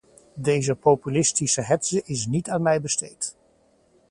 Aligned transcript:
Deze 0.35 0.75
populistische 0.75 1.61
hetze 1.61 2.01
is 2.05 2.25
niet 2.25 2.49
aan 2.49 2.61
mij 2.61 2.81
besteed. 2.81 3.35